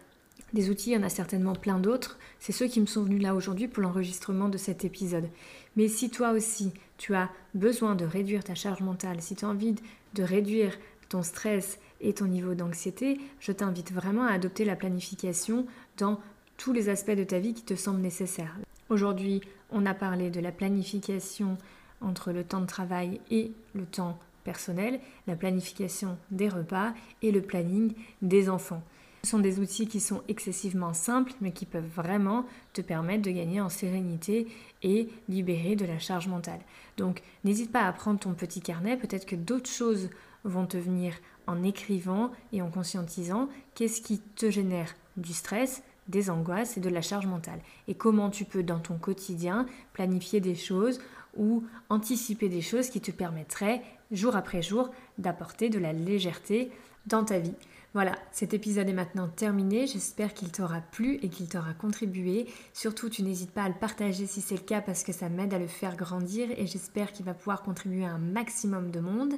Des 0.52 0.68
outils, 0.68 0.90
il 0.90 0.94
y 0.94 0.96
en 0.98 1.02
a 1.02 1.08
certainement 1.08 1.54
plein 1.54 1.78
d'autres. 1.78 2.18
C'est 2.38 2.52
ceux 2.52 2.66
qui 2.66 2.80
me 2.80 2.86
sont 2.86 3.02
venus 3.02 3.22
là 3.22 3.34
aujourd'hui 3.34 3.68
pour 3.68 3.82
l'enregistrement 3.82 4.50
de 4.50 4.58
cet 4.58 4.84
épisode. 4.84 5.28
Mais 5.76 5.88
si 5.88 6.10
toi 6.10 6.32
aussi, 6.32 6.72
tu 6.98 7.14
as 7.14 7.30
besoin 7.54 7.94
de 7.94 8.04
réduire 8.04 8.44
ta 8.44 8.54
charge 8.54 8.82
mentale, 8.82 9.22
si 9.22 9.34
tu 9.34 9.46
as 9.46 9.48
envie 9.48 9.74
de 10.12 10.22
réduire 10.22 10.76
ton 11.08 11.22
stress 11.22 11.78
et 12.02 12.12
ton 12.12 12.26
niveau 12.26 12.54
d'anxiété, 12.54 13.18
je 13.40 13.52
t'invite 13.52 13.92
vraiment 13.92 14.24
à 14.24 14.32
adopter 14.32 14.66
la 14.66 14.76
planification 14.76 15.66
dans 15.96 16.20
tous 16.58 16.72
les 16.74 16.90
aspects 16.90 17.10
de 17.10 17.24
ta 17.24 17.38
vie 17.38 17.54
qui 17.54 17.64
te 17.64 17.74
semblent 17.74 18.00
nécessaires. 18.00 18.56
Aujourd'hui, 18.90 19.40
on 19.70 19.86
a 19.86 19.94
parlé 19.94 20.28
de 20.28 20.40
la 20.40 20.52
planification 20.52 21.56
entre 22.02 22.30
le 22.30 22.44
temps 22.44 22.60
de 22.60 22.66
travail 22.66 23.20
et 23.30 23.52
le 23.74 23.86
temps 23.86 24.18
personnel, 24.42 25.00
la 25.26 25.36
planification 25.36 26.18
des 26.30 26.48
repas 26.48 26.92
et 27.22 27.32
le 27.32 27.42
planning 27.42 27.94
des 28.20 28.48
enfants. 28.48 28.82
Ce 29.24 29.30
sont 29.30 29.38
des 29.38 29.60
outils 29.60 29.86
qui 29.86 30.00
sont 30.00 30.22
excessivement 30.26 30.94
simples, 30.94 31.32
mais 31.40 31.52
qui 31.52 31.64
peuvent 31.64 31.88
vraiment 31.94 32.44
te 32.72 32.80
permettre 32.80 33.22
de 33.22 33.30
gagner 33.30 33.60
en 33.60 33.68
sérénité 33.68 34.48
et 34.82 35.08
libérer 35.28 35.76
de 35.76 35.84
la 35.84 36.00
charge 36.00 36.26
mentale. 36.26 36.60
Donc 36.96 37.22
n'hésite 37.44 37.70
pas 37.70 37.86
à 37.86 37.92
prendre 37.92 38.18
ton 38.18 38.34
petit 38.34 38.60
carnet, 38.60 38.96
peut-être 38.96 39.26
que 39.26 39.36
d'autres 39.36 39.70
choses 39.70 40.10
vont 40.44 40.66
te 40.66 40.76
venir 40.76 41.14
en 41.46 41.62
écrivant 41.62 42.32
et 42.52 42.62
en 42.62 42.70
conscientisant 42.70 43.48
qu'est-ce 43.74 44.02
qui 44.02 44.18
te 44.18 44.50
génère 44.50 44.94
du 45.16 45.32
stress, 45.32 45.84
des 46.08 46.30
angoisses 46.30 46.76
et 46.76 46.80
de 46.80 46.88
la 46.88 47.00
charge 47.00 47.26
mentale? 47.26 47.60
Et 47.86 47.94
comment 47.94 48.28
tu 48.28 48.44
peux 48.44 48.64
dans 48.64 48.80
ton 48.80 48.98
quotidien 48.98 49.66
planifier 49.92 50.40
des 50.40 50.56
choses 50.56 51.00
ou 51.36 51.62
anticiper 51.88 52.48
des 52.48 52.60
choses 52.60 52.90
qui 52.90 53.00
te 53.00 53.12
permettraient 53.12 53.82
jour 54.12 54.36
après 54.36 54.62
jour 54.62 54.90
d'apporter 55.18 55.70
de 55.70 55.78
la 55.78 55.92
légèreté 55.92 56.70
dans 57.06 57.24
ta 57.24 57.38
vie. 57.38 57.54
Voilà, 57.94 58.14
cet 58.30 58.54
épisode 58.54 58.88
est 58.88 58.94
maintenant 58.94 59.28
terminé. 59.28 59.86
J'espère 59.86 60.32
qu'il 60.32 60.50
t'aura 60.50 60.80
plu 60.80 61.18
et 61.22 61.28
qu'il 61.28 61.46
t'aura 61.46 61.74
contribué. 61.74 62.46
Surtout, 62.72 63.10
tu 63.10 63.22
n'hésites 63.22 63.50
pas 63.50 63.64
à 63.64 63.68
le 63.68 63.74
partager 63.74 64.26
si 64.26 64.40
c'est 64.40 64.54
le 64.54 64.62
cas 64.62 64.80
parce 64.80 65.04
que 65.04 65.12
ça 65.12 65.28
m'aide 65.28 65.52
à 65.52 65.58
le 65.58 65.66
faire 65.66 65.94
grandir 65.94 66.48
et 66.56 66.66
j'espère 66.66 67.12
qu'il 67.12 67.26
va 67.26 67.34
pouvoir 67.34 67.62
contribuer 67.62 68.06
à 68.06 68.12
un 68.12 68.18
maximum 68.18 68.90
de 68.90 69.00
monde. 69.00 69.34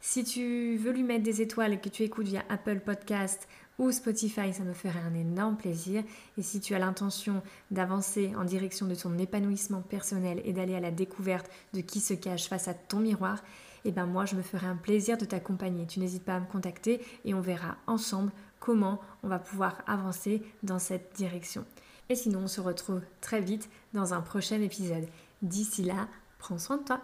Si 0.00 0.22
tu 0.22 0.76
veux 0.76 0.92
lui 0.92 1.02
mettre 1.02 1.24
des 1.24 1.42
étoiles 1.42 1.72
et 1.72 1.80
que 1.80 1.88
tu 1.88 2.04
écoutes 2.04 2.28
via 2.28 2.44
Apple 2.48 2.78
Podcast 2.78 3.48
ou 3.80 3.90
Spotify, 3.90 4.52
ça 4.52 4.62
me 4.62 4.72
ferait 4.72 5.00
un 5.00 5.14
énorme 5.14 5.56
plaisir. 5.56 6.04
Et 6.38 6.42
si 6.42 6.60
tu 6.60 6.76
as 6.76 6.78
l'intention 6.78 7.42
d'avancer 7.72 8.32
en 8.36 8.44
direction 8.44 8.86
de 8.86 8.94
ton 8.94 9.18
épanouissement 9.18 9.80
personnel 9.80 10.40
et 10.44 10.52
d'aller 10.52 10.76
à 10.76 10.80
la 10.80 10.92
découverte 10.92 11.50
de 11.74 11.80
qui 11.80 11.98
se 11.98 12.14
cache 12.14 12.48
face 12.48 12.68
à 12.68 12.74
ton 12.74 13.00
miroir, 13.00 13.42
et 13.86 13.90
eh 13.90 13.92
ben 13.92 14.06
moi 14.06 14.24
je 14.24 14.34
me 14.34 14.42
ferai 14.42 14.66
un 14.66 14.74
plaisir 14.74 15.16
de 15.16 15.24
t'accompagner. 15.24 15.86
Tu 15.86 16.00
n'hésites 16.00 16.24
pas 16.24 16.34
à 16.34 16.40
me 16.40 16.46
contacter 16.46 17.00
et 17.24 17.34
on 17.34 17.40
verra 17.40 17.76
ensemble 17.86 18.32
comment 18.58 19.00
on 19.22 19.28
va 19.28 19.38
pouvoir 19.38 19.80
avancer 19.86 20.42
dans 20.64 20.80
cette 20.80 21.14
direction. 21.14 21.64
Et 22.08 22.16
sinon, 22.16 22.40
on 22.40 22.48
se 22.48 22.60
retrouve 22.60 23.00
très 23.20 23.40
vite 23.40 23.68
dans 23.94 24.12
un 24.12 24.22
prochain 24.22 24.60
épisode. 24.60 25.06
D'ici 25.40 25.84
là, 25.84 26.08
prends 26.38 26.58
soin 26.58 26.78
de 26.78 26.82
toi. 26.82 27.00